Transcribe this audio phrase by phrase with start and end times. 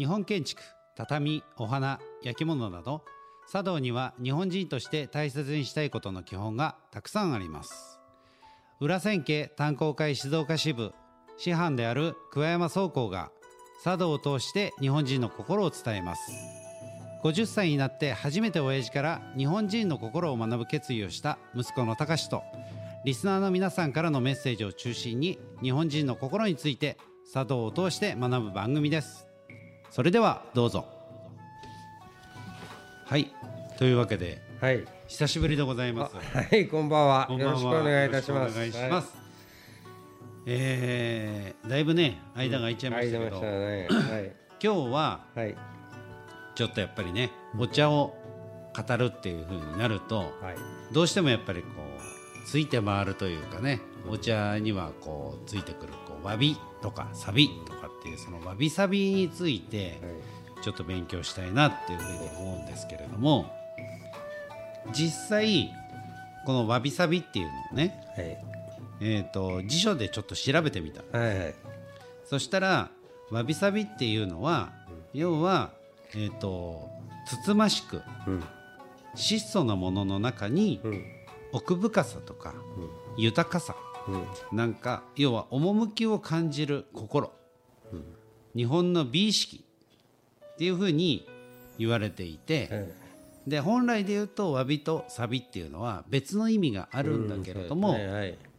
[0.00, 0.62] 日本建築
[0.96, 3.04] 畳お花焼き物など
[3.52, 8.00] 茶道には日本人として大切にしたいことの基本がたくさんあります。
[8.80, 10.94] 裏千家炭鉱会静岡支部
[11.36, 13.30] 師範である桑山総工が
[13.84, 16.32] 茶道を通して日本人の心を伝えます。
[17.22, 22.42] 50歳になって初めて親父から日本人の心を学ぶ決意をした息子の隆と
[23.04, 26.96] リスナーの皆さんからのメッセージを中心に日本人の心について
[27.34, 29.29] 茶道を通して学ぶ番組です。
[29.90, 30.86] それではどうぞ
[33.06, 33.32] はい
[33.78, 34.84] というわけではい。
[35.08, 37.26] 久しぶりでございますはい、こんばんは。
[37.30, 38.52] よろしくお願いいたします。
[38.54, 39.16] お願いします、
[40.46, 43.06] えーだいぶね間が空いちゃいまはい。
[43.08, 44.16] したけど、入りましたね。
[44.16, 44.32] はい。
[44.62, 45.56] 今日ははい。
[46.54, 48.14] ちょっとやっぱりねお茶を
[48.76, 50.56] 語るっていう風になるとはい。
[50.92, 51.68] どうしてもやっぱりこ
[52.44, 60.00] うついて回るというかねお茶にはこうついてくるこうわびとかさびとかってそのわびさびについて
[60.62, 63.52] ちょっと勉強したいなっていうふうに思うんですけれども
[64.92, 65.72] 実際
[66.46, 68.44] このわびさびっていうのをね、はい。
[69.02, 71.38] えー、と辞書でちょっと調べてみたはい。
[71.38, 71.54] はい。
[72.24, 72.90] そしたら
[73.30, 74.72] わびさびっていうのは
[75.12, 75.70] 要は、
[76.14, 76.88] えー、と
[77.26, 78.44] つつましくうん。
[79.16, 81.04] 質素なものの中にうん。
[81.52, 82.54] 奥深さとか
[83.16, 83.74] 豊かさ
[84.08, 84.56] うん。
[84.56, 87.32] なんか要は趣を感じる心、
[88.54, 89.64] 日本の美意識
[90.54, 91.26] っていうふうに
[91.78, 92.88] 言われていて、はい。
[93.46, 97.96] で本来で言うと詫びとサビっていうのは別の意味があるんだけれども。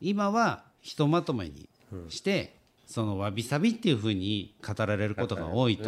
[0.00, 1.68] 今はひとまとめに
[2.10, 5.84] して、その詫びサビっていうふうに語られることが多いと。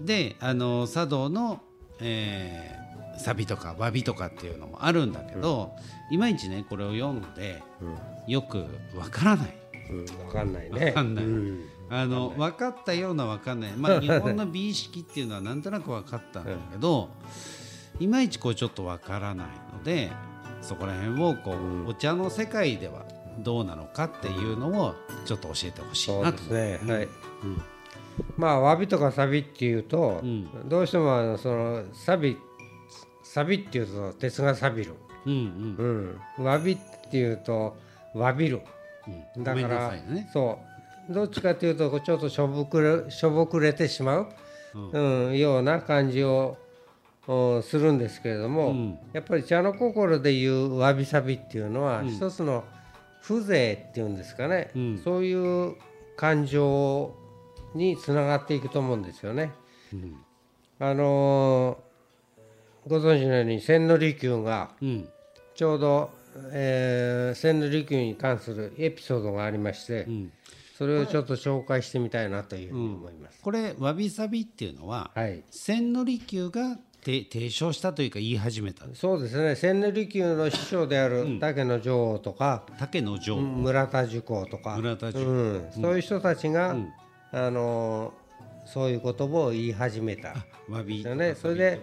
[0.00, 1.60] であの茶道の、
[2.00, 5.74] えーサビとか詫びとかっていうのもあるんだけど、
[6.10, 7.62] いまいちねこれを読んで
[8.26, 8.64] よく
[8.96, 9.54] わからない。
[9.90, 10.26] うん。
[10.26, 10.86] わかんないね。
[10.86, 11.64] わかんないうん。
[11.90, 17.08] あの分かったような分かんない、まあ、 日本の美意識っていうのはなんとなく分かったんだけど、
[18.00, 20.10] いまいちこうちょっと分からないので
[20.60, 23.04] そこら辺をこう、お茶の世界では
[23.38, 24.94] どうなのかっていうのを
[25.24, 26.92] ちょっと教えてほしいそうなとですね。
[26.92, 27.08] はい。
[28.36, 32.36] まあ、わびとかサビっていうと、んどうしてもあのそのサビ、
[33.22, 34.94] サビっていうと鉄が錆びる。
[35.26, 36.44] うんうんうん。
[36.44, 36.78] わびっ
[37.10, 37.76] ていうと
[38.14, 38.60] わびる。
[39.36, 40.77] うんだから、いねそう
[41.08, 44.28] どっちかというとちょっとしょぼくれしょぼくれてしまう、
[44.74, 45.38] うん。
[45.38, 46.56] ような感じを
[47.26, 48.98] うんするんですけれども、うん。
[49.12, 52.64] やっぱり茶の心でいうわびさびっていうのは、一つの
[53.22, 55.00] 風情っていうんですかね、うん。
[55.02, 55.76] そういう
[56.16, 57.14] 感情
[57.74, 59.52] につながっていくと思うんですよね。
[59.92, 60.16] うん。
[60.78, 61.88] あのー
[62.88, 65.08] ご存知のように千利休がうん。
[65.54, 66.10] ちょうど、
[66.52, 70.32] えー千利休に関するエピソードがありまして、うん
[70.78, 73.42] それをちょっと紹介してみたいなというふうに思います。
[73.42, 79.56] これわびさびっていうのははい、千利休がて提唱したというか言い始めたそうですね。
[79.56, 86.76] 千利休の師匠である竹野女王とか、竹の城、村田寿公とか、村田寿うん、そういう人たちが、
[87.32, 88.28] あのー
[88.70, 90.34] そういう言葉を言い始めた。
[90.68, 91.34] わびですよね。
[91.34, 91.80] それで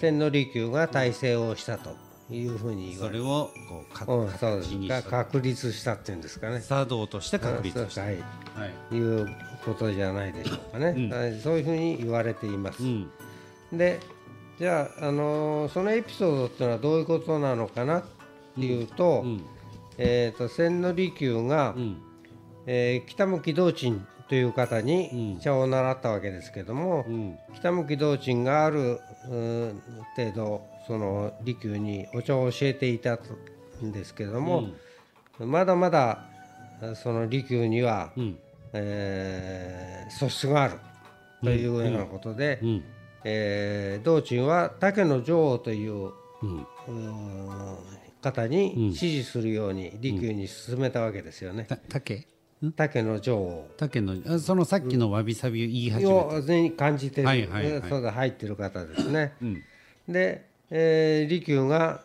[0.00, 1.96] 千利休が大成をしたと
[2.34, 4.88] いうふうに言われそれをこうかうん、そうです。
[4.88, 6.60] が確立したっていうんですかね。
[6.60, 8.16] 茶道として確立した、はい。
[8.16, 8.22] は
[8.90, 8.94] い。
[8.94, 9.28] いう
[9.64, 12.82] ことじゃないでしょうかね、はいそういうふうに言われています。
[12.82, 13.10] うん。
[13.72, 14.00] で
[14.58, 18.04] じゃあ、あのーそのエピソードっていうのはどういうことなのかなっ
[18.54, 19.44] ていうと,、うん。
[19.98, 21.96] えー、と千利休が、うん。
[22.66, 24.86] えー北向道珍という方うん。
[24.86, 27.38] に茶を習ったわけですけども、うん。
[27.54, 29.82] 北向道珍があるうん
[30.16, 33.18] 程度その利休にお茶を教えていた
[33.82, 34.68] んですけども、
[35.38, 36.24] まだまだ
[36.96, 38.38] その利休には、うん。
[38.72, 40.74] えー素質がある
[41.42, 42.84] というようなことで、うん。
[43.24, 46.12] えー道珍は竹の女王というう
[48.20, 51.64] 方に支持するように利休に勧めたわけですよね。
[51.64, 52.26] た竹？
[52.72, 57.88] 竹の女王竹のあそのさっきのわびさびを言い始めた、感じてる、はいはいはい。
[57.88, 59.34] そうで入ってる方ですね。
[59.42, 59.62] うん。
[60.08, 62.02] で、えー利休が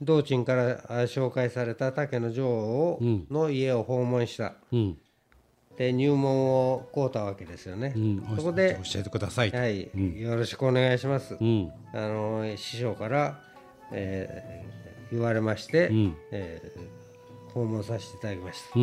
[0.00, 2.98] 道珍からあ紹介された竹の女王を
[3.30, 4.54] の家を訪問した。
[4.72, 4.98] うん。
[5.76, 7.92] で入門を請うたわけですよね。
[7.96, 8.36] うん。
[8.36, 9.90] そこで、教えてくださいと、はい。
[10.20, 11.36] よろしくお願いします。
[11.40, 11.72] うん。
[11.92, 13.40] あの師匠から、
[13.92, 16.16] えー言われまして、ん。
[16.30, 17.04] えー
[17.54, 18.78] 訪問させていただきました。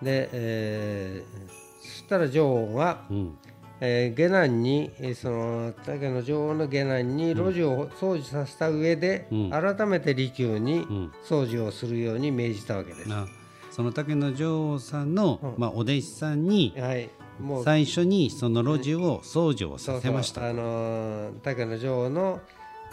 [0.00, 3.38] うんで、えーそしたら女王が、うん。
[3.80, 10.84] えー下男にえーその竹の女王の下男に路地を掃除させた上で、改めて利休に
[11.24, 13.08] 掃除をするように命じたわけです。
[13.08, 13.26] な
[13.70, 17.08] その竹の女王さんの、まあ、お弟子さんにはい、
[17.40, 20.40] もう最初にその路地を掃除をさせました。
[20.40, 22.40] そうそうあのー竹野城の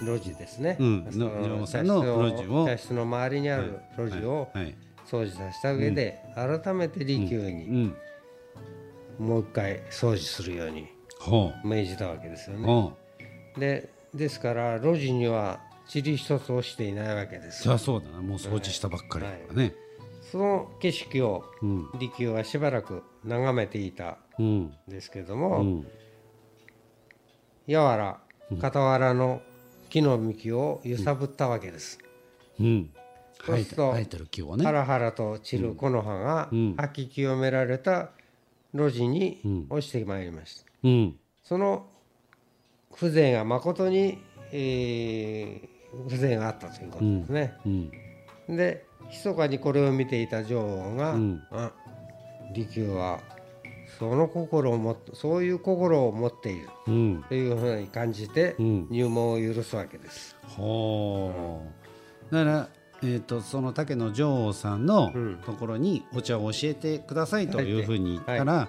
[0.02, 1.08] 路地ですね、うん。
[1.10, 2.68] そのの城さんの路地を。
[2.68, 4.76] 茶室の周りにある路地をはい
[5.06, 7.96] 掃除させた上で、改めて利休うにん。
[9.20, 10.88] もう一回掃除するように
[11.20, 12.94] ほ命じたわけですよね。
[13.58, 15.62] でですから路地には
[15.94, 17.64] 塵一つ落ちていないわけです。
[17.64, 18.22] そりゃそうだな。
[18.22, 19.74] もう掃除したばっかりだからね。
[20.32, 21.90] その景色をうん。
[22.00, 24.58] 利休はしばらく眺めていたうん。
[24.66, 25.88] んですけどうも、ん。
[27.68, 28.20] やわら
[28.60, 29.42] 傍らの
[29.90, 32.00] 木の幹を揺さぶったわけです。
[32.60, 32.90] うん
[33.44, 36.76] そうするとハラハラと散る木の葉がうん。
[36.76, 38.12] 吐き清められた
[38.74, 39.66] 路地にうん。
[39.70, 40.72] 落ちてまいりました。
[40.84, 41.16] うん。
[41.44, 41.88] その
[42.94, 44.20] 風情が誠に、
[44.52, 45.76] えー
[46.10, 47.54] 風情があったということですね。
[47.66, 47.92] うん。
[48.58, 51.44] で密かにこれを見ていた女王が、うん。
[51.52, 51.72] あ
[52.54, 53.22] 利休は
[54.00, 56.70] その心を持っそういう心を持っている。
[56.88, 57.26] うん。
[57.30, 58.88] というふうに感じてうん。
[58.90, 60.36] 入門を許すわけです。
[60.44, 61.62] ほ
[62.32, 62.34] う。
[62.34, 62.70] だから
[63.04, 65.36] えー、とその竹の女王さんのうん。
[65.46, 68.68] ところにお茶を教えてくださいというふうに言ったら、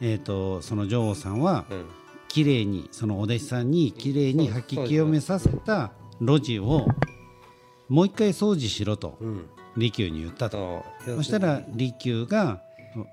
[0.00, 1.84] えー、とその女王さんはうん。
[2.28, 6.86] きれいにそのお弟子さんにきれいに吐き清めさせた路地を
[7.88, 9.46] もう一回掃除しろとうん。
[9.76, 10.84] 利休に言ったと。
[11.04, 12.62] とそしたら利休が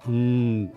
[0.05, 0.73] うーん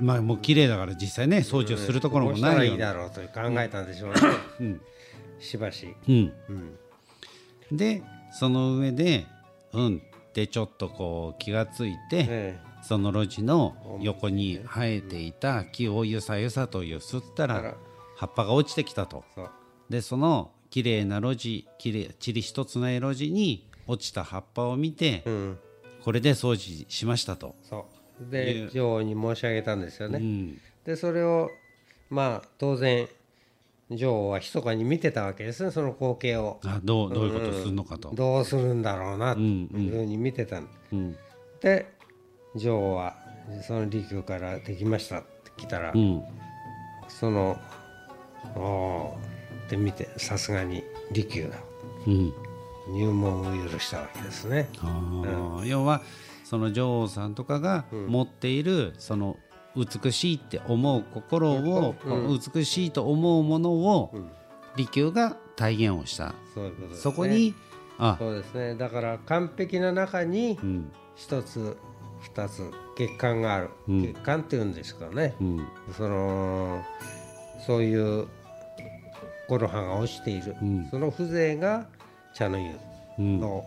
[0.00, 4.20] まあもう綺麗だから実際ね掃除をするところもこうしたらいないよいだろうと考えたんでしょうね。
[4.60, 4.80] うん。
[5.38, 5.94] しばし。
[6.08, 6.32] うん、
[7.70, 7.76] うん。
[7.76, 9.26] でその上で
[9.72, 17.76] 「うん」ってちょっとこう気がついて、えその路地の横に生えていた木をゆさゆさとゆすったら
[18.16, 19.24] 葉っぱが落ちてきたと。
[19.88, 25.58] でその綺麗な路地きれい塵一つない路地に落ちた葉っぱを見て、うん。
[26.02, 27.56] これで掃除しましたと。
[28.30, 28.70] でう。
[28.70, 30.18] 女王に申し上げたんですよね。
[30.18, 30.60] うん。
[30.84, 31.50] でそれを
[32.10, 33.08] まあ当然
[33.90, 36.60] 女王は密かに見てたわけですねその光景を。
[36.64, 38.10] あどうどういうことするのかと。
[38.14, 41.16] どうするんだろうなとうんいうふうに見てたんうん。
[41.60, 41.90] で
[42.54, 43.16] 女王は
[43.66, 46.22] その利休からできましたって来たら、うん。
[47.08, 47.56] その
[48.54, 49.18] 「おお」
[49.66, 50.82] って見てさすがに
[51.12, 51.56] 利休が
[52.06, 52.32] うん。
[52.90, 54.68] 入門を許したわけですね。
[55.64, 56.02] 要は
[56.44, 59.36] その女王さんとかが持っているその
[59.76, 62.40] 美しいって思う心を、うん。
[62.54, 64.30] 美しいと思うものをうん。
[64.76, 66.34] 利休が体現をした、
[66.94, 67.54] そこに
[67.98, 68.16] あ。
[68.18, 68.76] そうですね。
[68.76, 70.92] だから完璧な中にうん。
[71.16, 71.76] 一つ
[72.20, 74.06] 二つ欠陥がある、うん。
[74.14, 75.66] 欠陥っていうんですかね、うん。
[75.96, 76.84] その
[77.66, 78.28] そういう
[79.48, 80.86] コロハが落ちている、うん。
[80.90, 81.86] その風情が
[82.34, 82.70] 茶の湯
[83.18, 83.40] うん。
[83.40, 83.64] の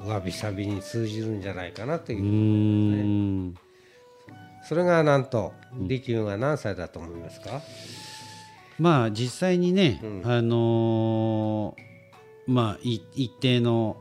[0.00, 2.28] わびさびに通じるんじゃないかなというう、ー
[3.50, 3.54] ん
[4.64, 7.60] それがなんと利休が何歳だと思いますか、
[8.78, 10.22] まあ実際にね、うん。
[10.24, 11.92] あのー
[12.46, 13.96] まあい一定の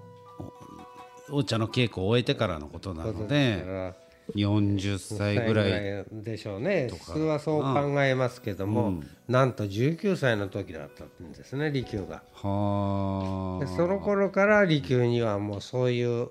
[1.30, 3.96] おお茶の稽古を終えてからのことなのだでから
[4.36, 6.90] 40歳ぐらいでしょうね。
[6.90, 9.08] 普通はそう考えますけども、うん。
[9.28, 12.24] なんと19歳の時だったんですね利休が。
[12.34, 16.30] はその頃から利休にはもうそういう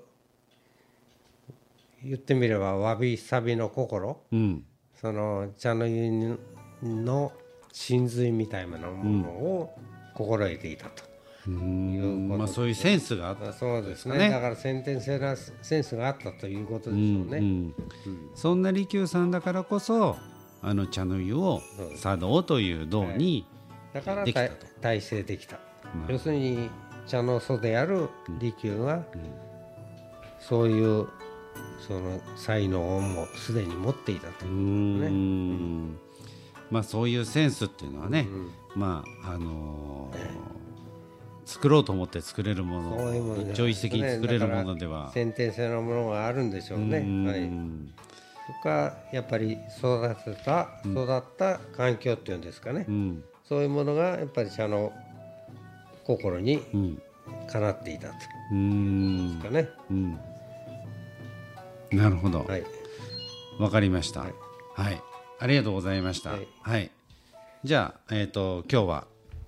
[2.03, 4.21] 言ってみればわびさびの心。
[4.31, 4.65] うん。
[4.99, 6.37] その茶の湯
[6.83, 7.31] の
[7.71, 9.75] 真髄みたいなものを
[10.13, 11.03] 心得ていたと、
[11.47, 11.53] うー
[11.93, 13.45] いうこまあそういうセンスがあった。
[13.45, 14.17] まあそうですね。
[14.17, 14.29] ね。
[14.29, 17.73] だから先天性なセンスがあったということでしょうね、うん
[18.35, 20.17] そんな利休さんだからこそ
[20.61, 21.61] あの茶の湯を
[21.99, 23.47] 茶道という道に、
[23.93, 25.59] だからできた体体制できた、
[25.95, 26.69] うん要するに
[27.07, 29.03] 茶の祖である利休が、
[30.39, 31.07] そういう
[31.87, 35.97] その才能をもうすでに持っていたとうーいう、ん。
[36.69, 38.51] まあそういうセンスっていうのはね、うん。
[38.75, 40.61] まああのー
[41.43, 45.11] 作ろうと思って作れるもの一朝一夕に作れるものでは。
[45.11, 46.99] 先天性のものがあるんでしょうね。
[46.99, 47.25] うん。
[47.25, 47.41] はい、
[48.63, 53.23] それかやっぱり育てた育った環境っていうんですかね、うん。
[53.49, 54.93] そういうものがやっぱり茶の
[56.05, 57.01] 心にうん。
[57.51, 58.13] かなっていたと。
[58.51, 59.67] うーんかね。
[59.89, 60.19] うん
[61.91, 62.39] なるほど。
[62.39, 62.63] わ、はい、
[63.71, 64.21] かりました。
[64.21, 64.27] は
[64.75, 64.95] はい。
[64.95, 64.97] い、
[65.39, 66.31] ありがとうございました。
[66.31, 66.85] ははい。
[66.85, 66.89] い、
[67.63, 69.07] じゃあえっ、と今日は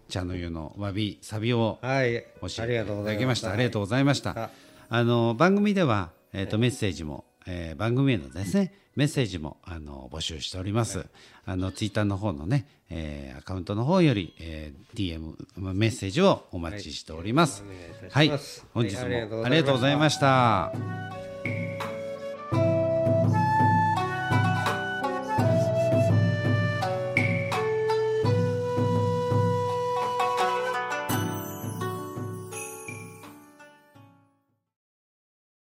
[0.10, 3.04] 茶の湯のわびさびをはい、教えていた。
[3.04, 3.48] だきました。
[3.48, 3.54] た。
[3.54, 4.50] ありがとうございました、あ
[4.90, 11.06] あの番組では、えーとメッセージも、えー番組へのですねメッセージもあの募集しております、
[11.46, 17.64] あのツイッターの方のね、えーアカウントの方より、えー DM まあメッセージをお待ちしております。
[18.12, 18.30] はい。
[18.74, 20.74] 本日もありがとうございました